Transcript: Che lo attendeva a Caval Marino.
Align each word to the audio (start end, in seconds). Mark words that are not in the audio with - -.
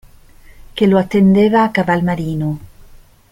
Che 0.73 0.87
lo 0.87 0.97
attendeva 0.97 1.61
a 1.61 1.69
Caval 1.69 2.01
Marino. 2.01 2.59